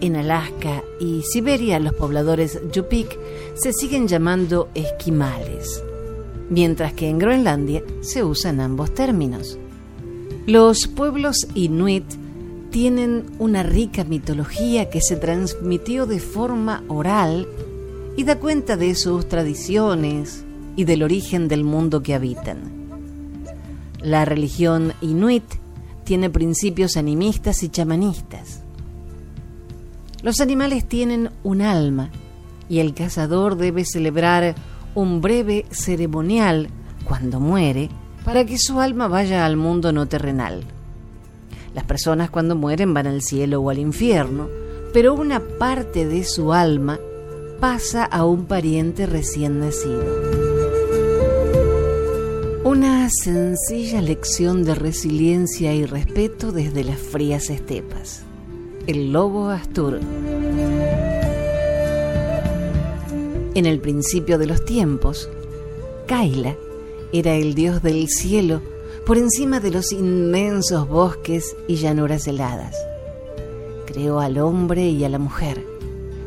En 0.00 0.14
Alaska 0.14 0.84
y 1.00 1.22
Siberia 1.22 1.80
los 1.80 1.92
pobladores 1.92 2.60
Yupik 2.72 3.18
se 3.54 3.72
siguen 3.72 4.06
llamando 4.06 4.68
esquimales, 4.72 5.82
mientras 6.50 6.92
que 6.92 7.08
en 7.08 7.18
Groenlandia 7.18 7.82
se 8.00 8.22
usan 8.22 8.60
ambos 8.60 8.94
términos. 8.94 9.58
Los 10.46 10.86
pueblos 10.86 11.48
Inuit 11.56 12.04
tienen 12.70 13.24
una 13.40 13.64
rica 13.64 14.04
mitología 14.04 14.88
que 14.88 15.00
se 15.00 15.16
transmitió 15.16 16.06
de 16.06 16.20
forma 16.20 16.84
oral 16.86 17.48
y 18.16 18.22
da 18.22 18.38
cuenta 18.38 18.76
de 18.76 18.94
sus 18.94 19.28
tradiciones 19.28 20.44
y 20.76 20.84
del 20.84 21.02
origen 21.02 21.48
del 21.48 21.64
mundo 21.64 22.04
que 22.04 22.14
habitan. 22.14 22.70
La 24.00 24.24
religión 24.24 24.92
Inuit 25.00 25.61
tiene 26.12 26.28
principios 26.28 26.98
animistas 26.98 27.62
y 27.62 27.70
chamanistas. 27.70 28.60
Los 30.22 30.42
animales 30.42 30.86
tienen 30.86 31.30
un 31.42 31.62
alma 31.62 32.10
y 32.68 32.80
el 32.80 32.92
cazador 32.92 33.56
debe 33.56 33.86
celebrar 33.86 34.54
un 34.94 35.22
breve 35.22 35.64
ceremonial 35.70 36.68
cuando 37.04 37.40
muere 37.40 37.88
para 38.26 38.44
que 38.44 38.58
su 38.58 38.78
alma 38.78 39.08
vaya 39.08 39.46
al 39.46 39.56
mundo 39.56 39.90
no 39.90 40.04
terrenal. 40.04 40.64
Las 41.74 41.84
personas 41.84 42.28
cuando 42.28 42.56
mueren 42.56 42.92
van 42.92 43.06
al 43.06 43.22
cielo 43.22 43.62
o 43.62 43.70
al 43.70 43.78
infierno, 43.78 44.50
pero 44.92 45.14
una 45.14 45.40
parte 45.40 46.06
de 46.06 46.24
su 46.24 46.52
alma 46.52 47.00
pasa 47.58 48.04
a 48.04 48.26
un 48.26 48.44
pariente 48.44 49.06
recién 49.06 49.60
nacido. 49.60 50.41
Una 52.72 53.10
sencilla 53.10 54.00
lección 54.00 54.64
de 54.64 54.74
resiliencia 54.74 55.74
y 55.74 55.84
respeto 55.84 56.52
desde 56.52 56.84
las 56.84 56.98
frías 56.98 57.50
estepas. 57.50 58.22
El 58.86 59.12
lobo 59.12 59.50
Astur. 59.50 60.00
En 63.54 63.66
el 63.66 63.78
principio 63.78 64.38
de 64.38 64.46
los 64.46 64.64
tiempos, 64.64 65.28
Kaila 66.06 66.56
era 67.12 67.34
el 67.34 67.54
dios 67.54 67.82
del 67.82 68.08
cielo 68.08 68.62
por 69.04 69.18
encima 69.18 69.60
de 69.60 69.70
los 69.70 69.92
inmensos 69.92 70.88
bosques 70.88 71.54
y 71.68 71.74
llanuras 71.74 72.26
heladas. 72.26 72.74
Creó 73.84 74.18
al 74.18 74.38
hombre 74.38 74.88
y 74.88 75.04
a 75.04 75.10
la 75.10 75.18
mujer, 75.18 75.62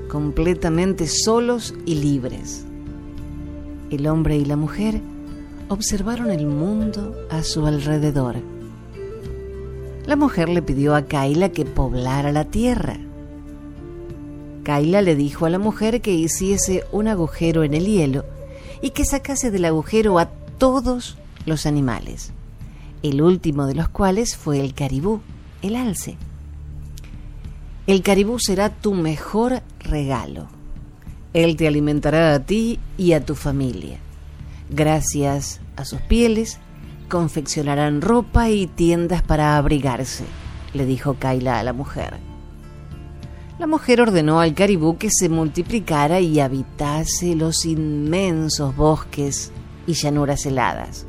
completamente 0.09 1.07
solos 1.07 1.73
y 1.87 1.95
libres. 1.95 2.65
El 3.89 4.05
hombre 4.05 4.37
y 4.37 4.45
la 4.45 4.57
mujer 4.57 5.01
observaron 5.69 6.29
el 6.31 6.45
mundo 6.45 7.15
a 7.29 7.43
su 7.43 7.65
alrededor. 7.65 8.37
La 10.05 10.15
mujer 10.15 10.49
le 10.49 10.61
pidió 10.61 10.95
a 10.95 11.03
Kaila 11.03 11.49
que 11.49 11.65
poblara 11.65 12.31
la 12.31 12.45
tierra. 12.45 12.97
Kaila 14.63 15.01
le 15.01 15.15
dijo 15.15 15.45
a 15.45 15.49
la 15.49 15.59
mujer 15.59 16.01
que 16.01 16.13
hiciese 16.13 16.83
un 16.91 17.07
agujero 17.07 17.63
en 17.63 17.73
el 17.73 17.85
hielo 17.85 18.25
y 18.81 18.91
que 18.91 19.05
sacase 19.05 19.51
del 19.51 19.65
agujero 19.65 20.19
a 20.19 20.29
todos 20.57 21.17
los 21.45 21.65
animales, 21.65 22.31
el 23.03 23.21
último 23.21 23.67
de 23.67 23.75
los 23.75 23.89
cuales 23.89 24.35
fue 24.35 24.59
el 24.59 24.73
caribú, 24.73 25.21
el 25.61 25.75
alce. 25.75 26.17
El 27.87 28.01
caribú 28.01 28.39
será 28.39 28.69
tu 28.69 28.93
mejor 28.93 29.61
regalo. 29.79 30.47
Él 31.33 31.55
te 31.55 31.67
alimentará 31.67 32.33
a 32.33 32.39
ti 32.39 32.79
y 32.97 33.13
a 33.13 33.23
tu 33.23 33.35
familia. 33.35 33.99
Gracias 34.69 35.61
a 35.75 35.85
sus 35.85 36.01
pieles, 36.01 36.59
confeccionarán 37.09 38.01
ropa 38.01 38.49
y 38.49 38.67
tiendas 38.67 39.21
para 39.21 39.57
abrigarse, 39.57 40.25
le 40.73 40.85
dijo 40.85 41.15
Kaila 41.15 41.59
a 41.59 41.63
la 41.63 41.73
mujer. 41.73 42.17
La 43.59 43.67
mujer 43.67 44.01
ordenó 44.01 44.41
al 44.41 44.53
caribú 44.53 44.97
que 44.97 45.09
se 45.09 45.29
multiplicara 45.29 46.19
y 46.19 46.39
habitase 46.39 47.35
los 47.35 47.65
inmensos 47.65 48.75
bosques 48.75 49.51
y 49.87 49.93
llanuras 49.93 50.45
heladas. 50.45 51.05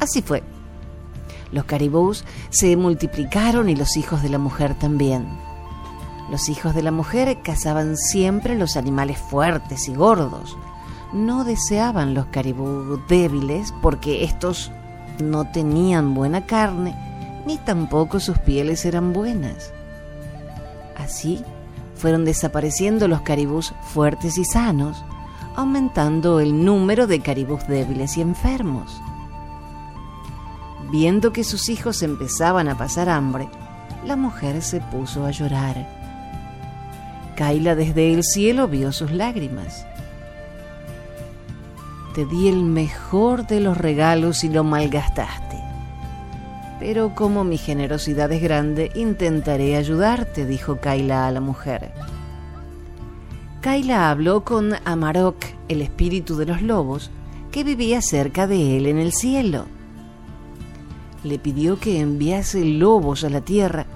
Así 0.00 0.22
fue. 0.22 0.42
Los 1.52 1.64
caribús 1.64 2.24
se 2.50 2.76
multiplicaron 2.76 3.68
y 3.68 3.76
los 3.76 3.96
hijos 3.96 4.22
de 4.22 4.28
la 4.28 4.38
mujer 4.38 4.78
también. 4.78 5.28
Los 6.30 6.48
hijos 6.48 6.74
de 6.74 6.82
la 6.82 6.90
mujer 6.90 7.38
cazaban 7.42 7.96
siempre 7.96 8.56
los 8.56 8.76
animales 8.76 9.18
fuertes 9.18 9.88
y 9.88 9.94
gordos, 9.94 10.56
no 11.12 11.44
deseaban 11.44 12.14
los 12.14 12.26
caribú 12.26 13.00
débiles 13.08 13.72
porque 13.80 14.24
estos 14.24 14.70
no 15.22 15.50
tenían 15.50 16.14
buena 16.14 16.46
carne 16.46 16.94
ni 17.46 17.56
tampoco 17.56 18.20
sus 18.20 18.38
pieles 18.38 18.84
eran 18.84 19.12
buenas. 19.12 19.72
Así 20.96 21.42
fueron 21.94 22.24
desapareciendo 22.24 23.08
los 23.08 23.22
caribús 23.22 23.72
fuertes 23.92 24.36
y 24.36 24.44
sanos, 24.44 25.02
aumentando 25.56 26.40
el 26.40 26.64
número 26.64 27.06
de 27.06 27.20
caribús 27.20 27.66
débiles 27.66 28.16
y 28.18 28.20
enfermos. 28.20 29.00
Viendo 30.90 31.32
que 31.32 31.42
sus 31.42 31.68
hijos 31.68 32.02
empezaban 32.02 32.68
a 32.68 32.76
pasar 32.76 33.08
hambre, 33.08 33.48
la 34.04 34.16
mujer 34.16 34.62
se 34.62 34.80
puso 34.80 35.24
a 35.24 35.30
llorar. 35.30 35.88
Kaila 37.34 37.74
desde 37.74 38.12
el 38.12 38.22
cielo 38.24 38.68
vio 38.68 38.92
sus 38.92 39.10
lágrimas 39.10 39.86
te 42.18 42.26
di 42.26 42.48
el 42.48 42.64
mejor 42.64 43.46
de 43.46 43.60
los 43.60 43.78
regalos 43.78 44.42
y 44.42 44.48
lo 44.48 44.64
malgastaste. 44.64 45.56
Pero 46.80 47.14
como 47.14 47.44
mi 47.44 47.58
generosidad 47.58 48.32
es 48.32 48.42
grande, 48.42 48.90
intentaré 48.96 49.76
ayudarte, 49.76 50.44
dijo 50.44 50.80
Kaila 50.80 51.28
a 51.28 51.30
la 51.30 51.40
mujer. 51.40 51.92
Kaila 53.60 54.10
habló 54.10 54.42
con 54.42 54.74
Amarok, 54.84 55.36
el 55.68 55.80
espíritu 55.80 56.36
de 56.36 56.46
los 56.46 56.60
lobos, 56.60 57.12
que 57.52 57.62
vivía 57.62 58.02
cerca 58.02 58.48
de 58.48 58.76
él 58.76 58.86
en 58.86 58.98
el 58.98 59.12
cielo. 59.12 59.66
Le 61.22 61.38
pidió 61.38 61.78
que 61.78 62.00
enviase 62.00 62.64
lobos 62.64 63.22
a 63.22 63.30
la 63.30 63.42
tierra 63.42 63.86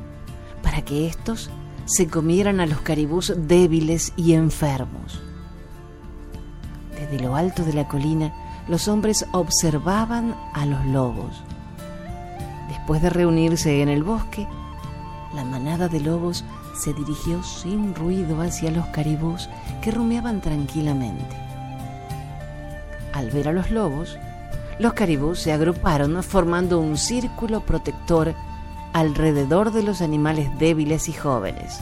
para 0.62 0.82
que 0.82 1.08
éstos 1.08 1.50
se 1.86 2.06
comieran 2.06 2.60
a 2.60 2.66
los 2.66 2.82
caribús 2.82 3.34
débiles 3.36 4.12
y 4.16 4.34
enfermos. 4.34 5.20
Desde 7.12 7.26
lo 7.26 7.36
alto 7.36 7.62
de 7.62 7.74
la 7.74 7.86
colina, 7.86 8.32
los 8.68 8.88
hombres 8.88 9.26
observaban 9.32 10.34
a 10.54 10.64
los 10.64 10.82
lobos. 10.86 11.42
Después 12.70 13.02
de 13.02 13.10
reunirse 13.10 13.82
en 13.82 13.90
el 13.90 14.02
bosque, 14.02 14.48
la 15.34 15.44
manada 15.44 15.88
de 15.88 16.00
lobos 16.00 16.42
se 16.74 16.94
dirigió 16.94 17.42
sin 17.42 17.94
ruido 17.94 18.40
hacia 18.40 18.70
los 18.70 18.86
caribús 18.86 19.50
que 19.82 19.90
rumiaban 19.90 20.40
tranquilamente. 20.40 21.36
Al 23.12 23.30
ver 23.30 23.48
a 23.48 23.52
los 23.52 23.70
lobos, 23.70 24.16
los 24.78 24.94
caribús 24.94 25.38
se 25.38 25.52
agruparon 25.52 26.22
formando 26.22 26.78
un 26.78 26.96
círculo 26.96 27.60
protector 27.60 28.34
alrededor 28.94 29.70
de 29.72 29.82
los 29.82 30.00
animales 30.00 30.48
débiles 30.58 31.10
y 31.10 31.12
jóvenes. 31.12 31.78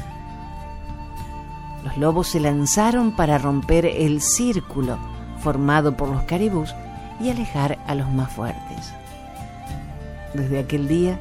Los 1.84 1.96
lobos 1.98 2.26
se 2.26 2.40
lanzaron 2.40 3.12
para 3.12 3.38
romper 3.38 3.86
el 3.86 4.20
círculo 4.20 4.98
formado 5.40 5.96
por 5.96 6.08
los 6.08 6.22
caribús 6.22 6.74
y 7.20 7.30
alejar 7.30 7.78
a 7.86 7.94
los 7.94 8.10
más 8.10 8.30
fuertes. 8.30 8.92
Desde 10.34 10.60
aquel 10.60 10.88
día, 10.88 11.18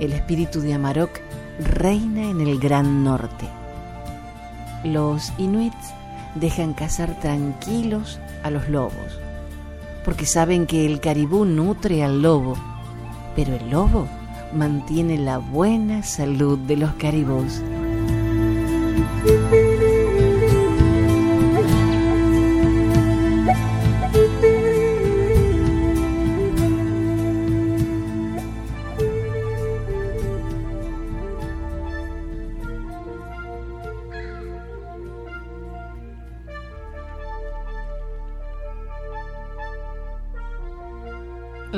el 0.00 0.12
espíritu 0.12 0.60
de 0.60 0.74
Amarok 0.74 1.10
reina 1.58 2.30
en 2.30 2.40
el 2.40 2.58
Gran 2.58 3.04
Norte. 3.04 3.46
Los 4.84 5.32
inuits 5.38 5.94
dejan 6.34 6.74
cazar 6.74 7.18
tranquilos 7.20 8.20
a 8.42 8.50
los 8.50 8.68
lobos, 8.68 9.18
porque 10.04 10.26
saben 10.26 10.66
que 10.66 10.86
el 10.86 11.00
caribú 11.00 11.44
nutre 11.44 12.02
al 12.02 12.22
lobo, 12.22 12.54
pero 13.36 13.54
el 13.54 13.70
lobo 13.70 14.06
mantiene 14.54 15.18
la 15.18 15.38
buena 15.38 16.02
salud 16.02 16.58
de 16.58 16.76
los 16.76 16.94
caribús. 16.94 17.60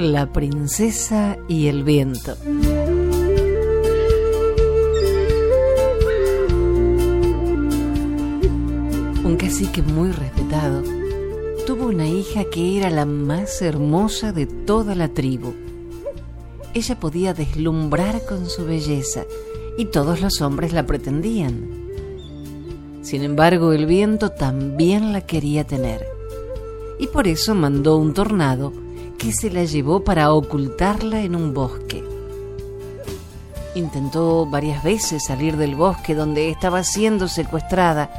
La 0.02 0.26
princesa 0.26 1.38
y 1.46 1.68
el 1.68 1.84
viento. 1.84 2.34
Un 9.22 9.36
cacique 9.38 9.80
muy 9.80 10.10
respetado 10.10 10.82
tuvo 11.68 11.86
una 11.86 12.08
hija 12.08 12.42
que 12.46 12.76
era 12.78 12.90
la 12.90 13.06
más 13.06 13.62
hermosa 13.62 14.32
de 14.32 14.46
toda 14.46 14.96
la 14.96 15.06
tribu. 15.06 15.54
Ella 16.74 16.98
podía 16.98 17.32
deslumbrar 17.32 18.24
con 18.24 18.50
su 18.50 18.64
belleza 18.64 19.22
y 19.78 19.84
todos 19.84 20.20
los 20.20 20.40
hombres 20.40 20.72
la 20.72 20.84
pretendían. 20.84 21.70
Sin 23.02 23.22
embargo, 23.22 23.72
el 23.72 23.86
viento 23.86 24.30
también 24.30 25.12
la 25.12 25.20
quería 25.20 25.62
tener 25.62 26.04
y 26.98 27.06
por 27.06 27.28
eso 27.28 27.54
mandó 27.54 27.98
un 27.98 28.14
tornado 28.14 28.81
que 29.22 29.32
se 29.32 29.50
la 29.50 29.62
llevó 29.62 30.02
para 30.02 30.32
ocultarla 30.32 31.20
en 31.20 31.36
un 31.36 31.54
bosque. 31.54 32.02
Intentó 33.76 34.46
varias 34.46 34.82
veces 34.82 35.24
salir 35.24 35.56
del 35.56 35.76
bosque 35.76 36.16
donde 36.16 36.50
estaba 36.50 36.82
siendo 36.82 37.28
secuestrada 37.28 38.10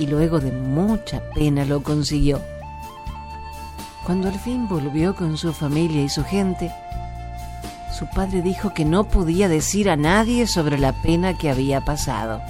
y 0.00 0.08
luego 0.08 0.40
de 0.40 0.50
mucha 0.50 1.22
pena 1.32 1.64
lo 1.64 1.84
consiguió. 1.84 2.40
Cuando 4.04 4.26
al 4.26 4.38
fin 4.40 4.66
volvió 4.68 5.14
con 5.14 5.38
su 5.38 5.52
familia 5.52 6.02
y 6.02 6.08
su 6.08 6.24
gente, 6.24 6.72
su 7.96 8.06
padre 8.08 8.42
dijo 8.42 8.74
que 8.74 8.84
no 8.84 9.04
podía 9.04 9.48
decir 9.48 9.88
a 9.88 9.96
nadie 9.96 10.48
sobre 10.48 10.76
la 10.76 10.92
pena 11.02 11.38
que 11.38 11.50
había 11.50 11.82
pasado. 11.82 12.42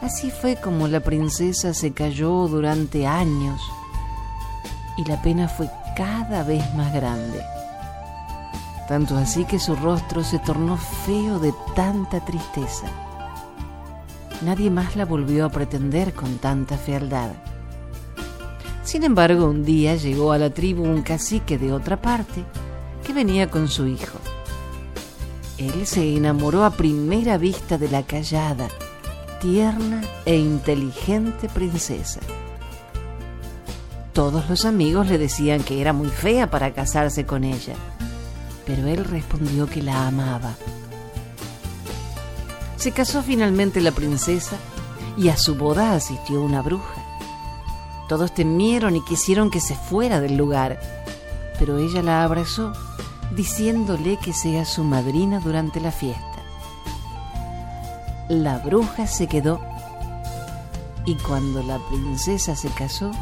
Así 0.00 0.30
fue 0.30 0.56
como 0.56 0.88
la 0.88 1.00
princesa 1.00 1.74
se 1.74 1.92
cayó 1.92 2.48
durante 2.48 3.06
años 3.06 3.60
y 4.98 5.04
la 5.04 5.22
pena 5.22 5.48
fue 5.48 5.70
cada 5.96 6.42
vez 6.42 6.62
más 6.74 6.92
grande. 6.92 7.40
Tanto 8.88 9.16
así 9.16 9.44
que 9.44 9.58
su 9.58 9.76
rostro 9.76 10.24
se 10.24 10.38
tornó 10.40 10.76
feo 10.76 11.38
de 11.38 11.54
tanta 11.74 12.24
tristeza. 12.24 12.88
Nadie 14.42 14.70
más 14.70 14.96
la 14.96 15.04
volvió 15.04 15.44
a 15.44 15.50
pretender 15.50 16.12
con 16.14 16.38
tanta 16.38 16.76
fealdad. 16.76 17.30
Sin 18.82 19.04
embargo, 19.04 19.46
un 19.46 19.64
día 19.64 19.94
llegó 19.96 20.32
a 20.32 20.38
la 20.38 20.50
tribu 20.50 20.82
un 20.82 21.02
cacique 21.02 21.58
de 21.58 21.72
otra 21.72 22.00
parte 22.00 22.44
que 23.06 23.12
venía 23.12 23.50
con 23.50 23.68
su 23.68 23.86
hijo. 23.86 24.18
Él 25.58 25.86
se 25.86 26.16
enamoró 26.16 26.64
a 26.64 26.70
primera 26.70 27.36
vista 27.36 27.78
de 27.78 27.88
la 27.88 28.04
callada, 28.04 28.68
tierna 29.40 30.02
e 30.24 30.36
inteligente 30.36 31.48
princesa. 31.48 32.20
Todos 34.18 34.48
los 34.48 34.64
amigos 34.64 35.06
le 35.06 35.16
decían 35.16 35.62
que 35.62 35.80
era 35.80 35.92
muy 35.92 36.08
fea 36.08 36.50
para 36.50 36.74
casarse 36.74 37.24
con 37.24 37.44
ella, 37.44 37.76
pero 38.66 38.88
él 38.88 39.04
respondió 39.04 39.68
que 39.68 39.80
la 39.80 40.08
amaba. 40.08 40.56
Se 42.74 42.90
casó 42.90 43.22
finalmente 43.22 43.80
la 43.80 43.92
princesa 43.92 44.56
y 45.16 45.28
a 45.28 45.36
su 45.36 45.54
boda 45.54 45.94
asistió 45.94 46.42
una 46.42 46.62
bruja. 46.62 47.00
Todos 48.08 48.34
temieron 48.34 48.96
y 48.96 49.04
quisieron 49.04 49.52
que 49.52 49.60
se 49.60 49.76
fuera 49.76 50.20
del 50.20 50.36
lugar, 50.36 50.80
pero 51.60 51.78
ella 51.78 52.02
la 52.02 52.24
abrazó, 52.24 52.72
diciéndole 53.36 54.16
que 54.16 54.32
sea 54.32 54.64
su 54.64 54.82
madrina 54.82 55.38
durante 55.38 55.80
la 55.80 55.92
fiesta. 55.92 56.42
La 58.28 58.58
bruja 58.58 59.06
se 59.06 59.28
quedó 59.28 59.60
y 61.06 61.14
cuando 61.18 61.62
la 61.62 61.78
princesa 61.88 62.56
se 62.56 62.68
casó, 62.70 63.12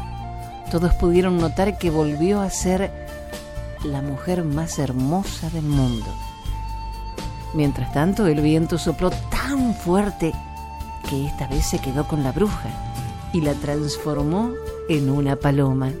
todos 0.69 0.93
pudieron 0.93 1.37
notar 1.37 1.77
que 1.77 1.89
volvió 1.89 2.41
a 2.41 2.49
ser 2.49 2.91
la 3.83 4.01
mujer 4.01 4.43
más 4.43 4.79
hermosa 4.79 5.49
del 5.49 5.63
mundo. 5.63 6.07
Mientras 7.53 7.91
tanto, 7.93 8.27
el 8.27 8.41
viento 8.41 8.77
sopló 8.77 9.09
tan 9.09 9.73
fuerte 9.73 10.33
que 11.09 11.25
esta 11.25 11.47
vez 11.47 11.65
se 11.65 11.79
quedó 11.79 12.07
con 12.07 12.23
la 12.23 12.31
bruja 12.31 12.69
y 13.33 13.41
la 13.41 13.53
transformó 13.53 14.51
en 14.89 15.09
una 15.09 15.35
paloma. 15.35 15.91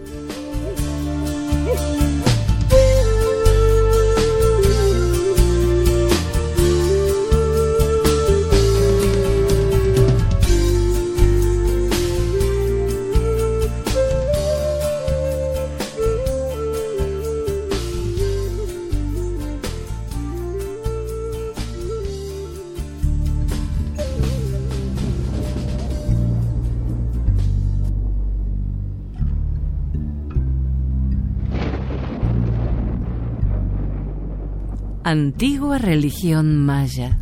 Antigua 35.09 35.77
religión 35.77 36.57
maya. 36.57 37.17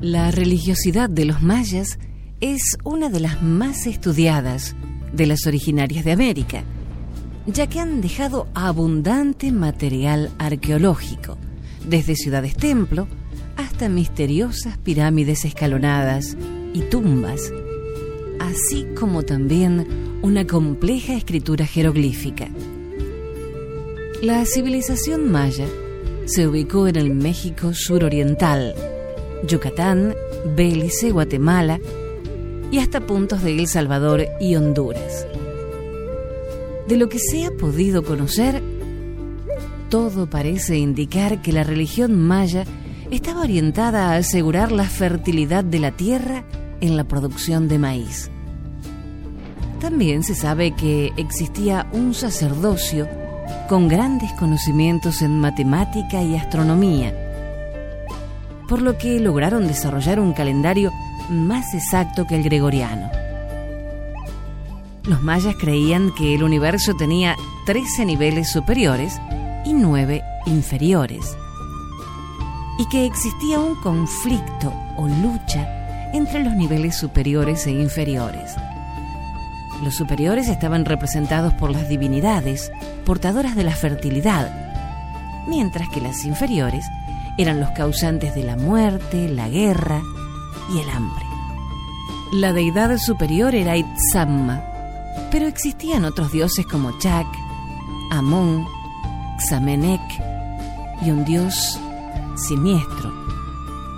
La 0.00 0.32
religiosidad 0.32 1.08
de 1.08 1.24
los 1.24 1.40
mayas 1.40 2.00
es 2.40 2.78
una 2.82 3.10
de 3.10 3.20
las 3.20 3.44
más 3.44 3.86
estudiadas 3.86 4.74
de 5.12 5.26
las 5.26 5.46
originarias 5.46 6.04
de 6.04 6.10
América, 6.10 6.64
ya 7.46 7.68
que 7.68 7.78
han 7.78 8.00
dejado 8.00 8.48
abundante 8.52 9.52
material 9.52 10.32
arqueológico, 10.36 11.38
desde 11.88 12.16
ciudades 12.16 12.56
templo 12.56 13.06
hasta 13.56 13.88
misteriosas 13.88 14.78
pirámides 14.78 15.44
escalonadas 15.44 16.36
y 16.74 16.80
tumbas, 16.80 17.52
así 18.40 18.84
como 18.98 19.22
también 19.22 20.15
una 20.26 20.44
compleja 20.44 21.14
escritura 21.14 21.64
jeroglífica. 21.66 22.48
La 24.22 24.44
civilización 24.44 25.30
maya 25.30 25.66
se 26.24 26.48
ubicó 26.48 26.88
en 26.88 26.96
el 26.96 27.14
México 27.14 27.72
suroriental, 27.72 28.74
Yucatán, 29.46 30.16
Belice, 30.56 31.12
Guatemala 31.12 31.78
y 32.72 32.80
hasta 32.80 33.06
puntos 33.06 33.44
de 33.44 33.56
El 33.56 33.68
Salvador 33.68 34.26
y 34.40 34.56
Honduras. 34.56 35.28
De 36.88 36.96
lo 36.96 37.08
que 37.08 37.20
se 37.20 37.46
ha 37.46 37.52
podido 37.52 38.02
conocer, 38.02 38.60
todo 39.90 40.28
parece 40.28 40.76
indicar 40.76 41.40
que 41.40 41.52
la 41.52 41.62
religión 41.62 42.20
maya 42.20 42.64
estaba 43.12 43.42
orientada 43.42 44.10
a 44.10 44.16
asegurar 44.16 44.72
la 44.72 44.88
fertilidad 44.88 45.62
de 45.62 45.78
la 45.78 45.92
tierra 45.92 46.44
en 46.80 46.96
la 46.96 47.04
producción 47.04 47.68
de 47.68 47.78
maíz. 47.78 48.28
También 49.80 50.22
se 50.22 50.34
sabe 50.34 50.72
que 50.72 51.12
existía 51.16 51.86
un 51.92 52.14
sacerdocio 52.14 53.08
con 53.68 53.88
grandes 53.88 54.32
conocimientos 54.32 55.22
en 55.22 55.38
matemática 55.38 56.22
y 56.22 56.36
astronomía, 56.36 57.14
por 58.68 58.80
lo 58.80 58.96
que 58.96 59.20
lograron 59.20 59.66
desarrollar 59.66 60.18
un 60.18 60.32
calendario 60.32 60.92
más 61.28 61.74
exacto 61.74 62.26
que 62.26 62.36
el 62.36 62.42
gregoriano. 62.42 63.10
Los 65.04 65.22
mayas 65.22 65.54
creían 65.60 66.12
que 66.16 66.34
el 66.34 66.42
universo 66.42 66.94
tenía 66.94 67.36
13 67.66 68.06
niveles 68.06 68.50
superiores 68.50 69.20
y 69.64 69.72
9 69.72 70.22
inferiores, 70.46 71.36
y 72.78 72.88
que 72.88 73.04
existía 73.06 73.60
un 73.60 73.74
conflicto 73.82 74.72
o 74.96 75.06
lucha 75.06 76.10
entre 76.12 76.42
los 76.42 76.54
niveles 76.54 76.96
superiores 76.96 77.66
e 77.66 77.72
inferiores. 77.72 78.56
Los 79.82 79.94
superiores 79.94 80.48
estaban 80.48 80.84
representados 80.84 81.52
por 81.54 81.70
las 81.70 81.88
divinidades, 81.88 82.72
portadoras 83.04 83.54
de 83.54 83.64
la 83.64 83.74
fertilidad, 83.74 84.50
mientras 85.46 85.88
que 85.90 86.00
las 86.00 86.24
inferiores 86.24 86.86
eran 87.38 87.60
los 87.60 87.70
causantes 87.70 88.34
de 88.34 88.42
la 88.42 88.56
muerte, 88.56 89.28
la 89.28 89.48
guerra 89.48 90.00
y 90.74 90.80
el 90.80 90.88
hambre. 90.90 91.24
La 92.32 92.52
deidad 92.52 92.96
superior 92.98 93.54
era 93.54 93.76
Itzamma, 93.76 94.62
pero 95.30 95.46
existían 95.46 96.04
otros 96.04 96.32
dioses 96.32 96.66
como 96.66 96.98
Chak, 96.98 97.26
Amón, 98.10 98.66
Xamenec 99.48 100.00
y 101.02 101.10
un 101.10 101.24
dios 101.24 101.78
siniestro 102.36 103.12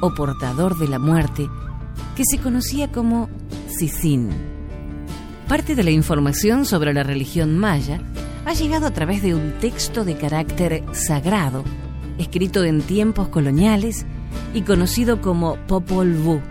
o 0.00 0.14
portador 0.14 0.76
de 0.78 0.88
la 0.88 0.98
muerte 0.98 1.48
que 2.16 2.24
se 2.24 2.38
conocía 2.38 2.90
como 2.90 3.28
Sisin. 3.68 4.47
Parte 5.48 5.74
de 5.74 5.82
la 5.82 5.90
información 5.90 6.66
sobre 6.66 6.92
la 6.92 7.02
religión 7.02 7.56
maya 7.56 8.02
ha 8.44 8.52
llegado 8.52 8.86
a 8.86 8.90
través 8.90 9.22
de 9.22 9.34
un 9.34 9.52
texto 9.60 10.04
de 10.04 10.14
carácter 10.14 10.84
sagrado, 10.92 11.64
escrito 12.18 12.64
en 12.64 12.82
tiempos 12.82 13.28
coloniales 13.28 14.04
y 14.52 14.60
conocido 14.60 15.22
como 15.22 15.56
Popol 15.66 16.12
Vuh. 16.16 16.42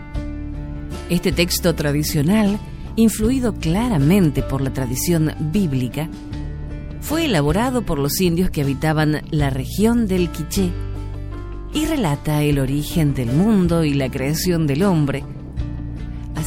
Este 1.11 1.31
texto 1.31 1.75
tradicional, 1.75 2.57
influido 2.95 3.53
claramente 3.53 4.41
por 4.41 4.61
la 4.61 4.73
tradición 4.73 5.31
bíblica, 5.51 6.09
fue 6.99 7.25
elaborado 7.25 7.83
por 7.83 7.99
los 7.99 8.19
indios 8.19 8.49
que 8.49 8.61
habitaban 8.61 9.21
la 9.29 9.51
región 9.51 10.07
del 10.07 10.31
Quiché 10.31 10.71
y 11.71 11.85
relata 11.85 12.41
el 12.41 12.57
origen 12.57 13.13
del 13.13 13.31
mundo 13.31 13.83
y 13.83 13.93
la 13.93 14.09
creación 14.09 14.65
del 14.65 14.81
hombre, 14.81 15.23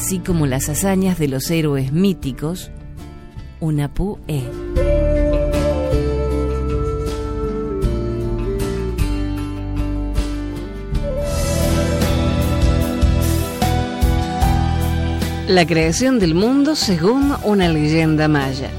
así 0.01 0.17
como 0.17 0.47
las 0.47 0.67
hazañas 0.67 1.19
de 1.19 1.27
los 1.27 1.51
héroes 1.51 1.91
míticos 1.91 2.71
Unapu-e. 3.59 4.41
La 15.47 15.67
creación 15.67 16.17
del 16.17 16.33
mundo 16.33 16.75
según 16.75 17.35
una 17.43 17.69
leyenda 17.69 18.27
maya. 18.27 18.71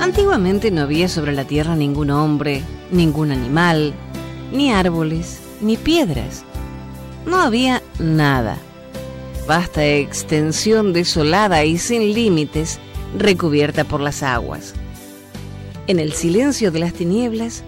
Antiguamente 0.00 0.70
no 0.70 0.82
había 0.82 1.08
sobre 1.08 1.32
la 1.32 1.44
tierra 1.44 1.74
ningún 1.74 2.10
hombre, 2.10 2.62
ningún 2.92 3.32
animal, 3.32 3.94
ni 4.52 4.70
árboles, 4.70 5.40
ni 5.60 5.76
piedras. 5.76 6.44
No 7.26 7.38
había 7.38 7.82
nada 7.98 8.58
vasta 9.46 9.86
extensión 9.86 10.92
desolada 10.92 11.64
y 11.64 11.78
sin 11.78 12.14
límites, 12.14 12.78
recubierta 13.16 13.84
por 13.84 14.00
las 14.00 14.22
aguas. 14.22 14.74
En 15.86 15.98
el 15.98 16.12
silencio 16.12 16.70
de 16.70 16.78
las 16.78 16.94
tinieblas 16.94 17.62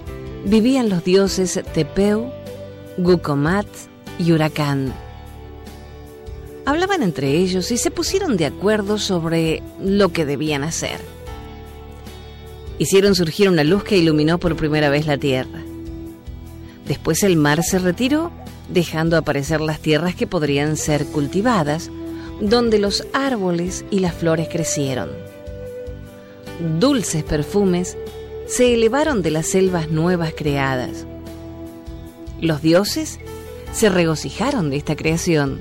vivían 0.44 0.88
los 0.88 1.04
dioses 1.04 1.60
Tepeu, 1.74 2.30
Gucomat 2.98 3.66
y 4.18 4.32
Huracán. 4.32 4.94
Hablaban 6.64 7.02
entre 7.02 7.32
ellos 7.32 7.70
y 7.70 7.76
se 7.76 7.90
pusieron 7.90 8.36
de 8.36 8.46
acuerdo 8.46 8.98
sobre 8.98 9.62
lo 9.80 10.08
que 10.08 10.24
debían 10.24 10.64
hacer. 10.64 11.00
Hicieron 12.78 13.14
surgir 13.14 13.48
una 13.48 13.64
luz 13.64 13.84
que 13.84 13.98
iluminó 13.98 14.38
por 14.38 14.56
primera 14.56 14.90
vez 14.90 15.06
la 15.06 15.16
tierra. 15.16 15.62
Después 16.86 17.22
el 17.22 17.36
mar 17.36 17.62
se 17.62 17.78
retiró 17.78 18.32
dejando 18.68 19.16
aparecer 19.16 19.60
las 19.60 19.80
tierras 19.80 20.14
que 20.14 20.26
podrían 20.26 20.76
ser 20.76 21.06
cultivadas, 21.06 21.90
donde 22.40 22.78
los 22.78 23.06
árboles 23.12 23.84
y 23.90 24.00
las 24.00 24.14
flores 24.14 24.48
crecieron. 24.50 25.10
Dulces 26.78 27.22
perfumes 27.22 27.96
se 28.46 28.74
elevaron 28.74 29.22
de 29.22 29.30
las 29.30 29.46
selvas 29.46 29.90
nuevas 29.90 30.32
creadas. 30.36 31.06
Los 32.40 32.62
dioses 32.62 33.18
se 33.72 33.88
regocijaron 33.88 34.70
de 34.70 34.76
esta 34.76 34.96
creación, 34.96 35.60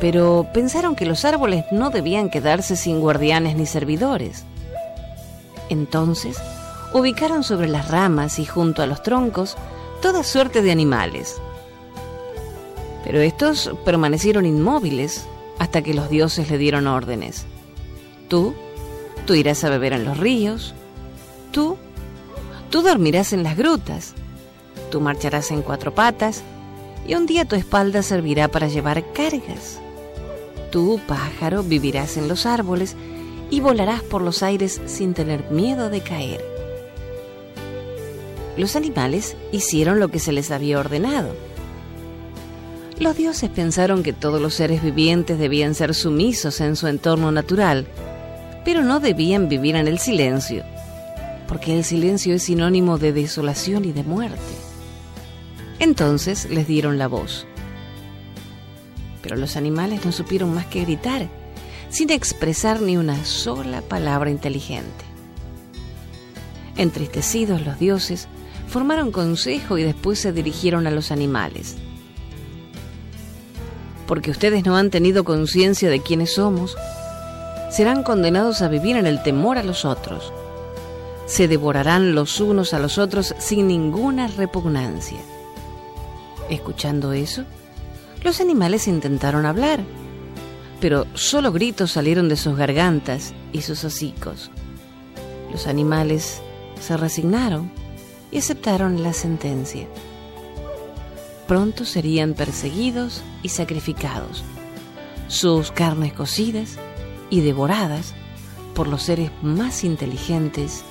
pero 0.00 0.46
pensaron 0.52 0.94
que 0.94 1.06
los 1.06 1.24
árboles 1.24 1.64
no 1.72 1.90
debían 1.90 2.30
quedarse 2.30 2.76
sin 2.76 3.00
guardianes 3.00 3.56
ni 3.56 3.66
servidores. 3.66 4.44
Entonces, 5.68 6.36
ubicaron 6.92 7.42
sobre 7.42 7.68
las 7.68 7.88
ramas 7.88 8.38
y 8.38 8.44
junto 8.44 8.82
a 8.82 8.86
los 8.86 9.02
troncos 9.02 9.56
toda 10.02 10.22
suerte 10.22 10.62
de 10.62 10.70
animales, 10.70 11.40
pero 13.06 13.20
estos 13.20 13.70
permanecieron 13.84 14.46
inmóviles 14.46 15.26
hasta 15.60 15.80
que 15.80 15.94
los 15.94 16.10
dioses 16.10 16.50
le 16.50 16.58
dieron 16.58 16.88
órdenes. 16.88 17.46
Tú, 18.28 18.52
tú 19.26 19.34
irás 19.34 19.62
a 19.62 19.70
beber 19.70 19.92
en 19.92 20.04
los 20.04 20.18
ríos. 20.18 20.74
Tú, 21.52 21.76
tú 22.68 22.82
dormirás 22.82 23.32
en 23.32 23.44
las 23.44 23.56
grutas. 23.56 24.14
Tú 24.90 25.00
marcharás 25.00 25.52
en 25.52 25.62
cuatro 25.62 25.94
patas 25.94 26.42
y 27.06 27.14
un 27.14 27.26
día 27.26 27.44
tu 27.44 27.54
espalda 27.54 28.02
servirá 28.02 28.48
para 28.48 28.66
llevar 28.66 29.04
cargas. 29.12 29.78
Tú, 30.72 31.00
pájaro, 31.06 31.62
vivirás 31.62 32.16
en 32.16 32.26
los 32.26 32.44
árboles 32.44 32.96
y 33.50 33.60
volarás 33.60 34.02
por 34.02 34.20
los 34.20 34.42
aires 34.42 34.80
sin 34.86 35.14
tener 35.14 35.48
miedo 35.52 35.90
de 35.90 36.00
caer. 36.00 36.44
Los 38.56 38.74
animales 38.74 39.36
hicieron 39.52 40.00
lo 40.00 40.08
que 40.08 40.18
se 40.18 40.32
les 40.32 40.50
había 40.50 40.80
ordenado 40.80 41.36
los 42.98 43.14
dioses 43.16 43.50
pensaron 43.50 44.02
que 44.02 44.14
todos 44.14 44.40
los 44.40 44.54
seres 44.54 44.82
vivientes 44.82 45.38
debían 45.38 45.74
ser 45.74 45.94
sumisos 45.94 46.60
en 46.60 46.76
su 46.76 46.86
entorno 46.86 47.30
natural, 47.30 47.86
pero 48.64 48.82
no 48.82 49.00
debían 49.00 49.48
vivir 49.48 49.76
en 49.76 49.86
el 49.86 49.98
silencio, 49.98 50.64
porque 51.46 51.76
el 51.76 51.84
silencio 51.84 52.34
es 52.34 52.44
sinónimo 52.44 52.96
de 52.96 53.12
desolación 53.12 53.84
y 53.84 53.92
de 53.92 54.02
muerte. 54.02 54.40
Entonces 55.78 56.48
les 56.48 56.66
dieron 56.66 56.96
la 56.96 57.06
voz. 57.06 57.46
Pero 59.22 59.36
los 59.36 59.56
animales 59.56 60.06
no 60.06 60.12
supieron 60.12 60.54
más 60.54 60.66
que 60.66 60.82
gritar, 60.82 61.28
sin 61.90 62.10
expresar 62.10 62.80
ni 62.80 62.96
una 62.96 63.24
sola 63.26 63.82
palabra 63.82 64.30
inteligente. 64.30 65.04
Entristecidos 66.76 67.64
los 67.64 67.78
dioses, 67.78 68.26
formaron 68.68 69.12
consejo 69.12 69.76
y 69.76 69.82
después 69.82 70.18
se 70.18 70.32
dirigieron 70.32 70.86
a 70.86 70.90
los 70.90 71.10
animales 71.10 71.76
porque 74.06 74.30
ustedes 74.30 74.64
no 74.64 74.76
han 74.76 74.90
tenido 74.90 75.24
conciencia 75.24 75.90
de 75.90 76.00
quiénes 76.00 76.34
somos, 76.34 76.76
serán 77.70 78.02
condenados 78.02 78.62
a 78.62 78.68
vivir 78.68 78.96
en 78.96 79.06
el 79.06 79.22
temor 79.22 79.58
a 79.58 79.62
los 79.62 79.84
otros. 79.84 80.32
Se 81.26 81.48
devorarán 81.48 82.14
los 82.14 82.40
unos 82.40 82.72
a 82.72 82.78
los 82.78 82.98
otros 82.98 83.34
sin 83.38 83.66
ninguna 83.66 84.28
repugnancia. 84.28 85.18
Escuchando 86.48 87.12
eso, 87.12 87.44
los 88.22 88.40
animales 88.40 88.86
intentaron 88.86 89.44
hablar, 89.44 89.80
pero 90.80 91.06
solo 91.14 91.52
gritos 91.52 91.92
salieron 91.92 92.28
de 92.28 92.36
sus 92.36 92.56
gargantas 92.56 93.34
y 93.52 93.62
sus 93.62 93.82
hocicos. 93.84 94.50
Los 95.50 95.66
animales 95.66 96.40
se 96.80 96.96
resignaron 96.96 97.70
y 98.30 98.38
aceptaron 98.38 99.02
la 99.02 99.12
sentencia 99.12 99.86
pronto 101.46 101.84
serían 101.84 102.34
perseguidos 102.34 103.22
y 103.42 103.50
sacrificados, 103.50 104.44
sus 105.28 105.70
carnes 105.70 106.12
cocidas 106.12 106.78
y 107.30 107.40
devoradas 107.40 108.14
por 108.74 108.88
los 108.88 109.02
seres 109.02 109.30
más 109.42 109.84
inteligentes 109.84 110.84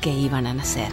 que 0.00 0.12
iban 0.12 0.46
a 0.46 0.54
nacer. 0.54 0.90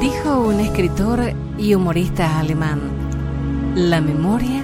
Dijo 0.00 0.40
un 0.40 0.60
escritor 0.60 1.32
y 1.58 1.74
humorista 1.74 2.38
alemán, 2.38 2.80
La 3.74 4.00
memoria 4.00 4.63